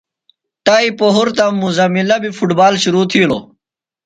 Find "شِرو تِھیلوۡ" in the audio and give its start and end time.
2.81-3.43